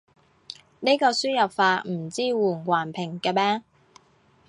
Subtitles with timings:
[0.79, 3.61] 呢個輸入法唔支援橫屏嘅咩？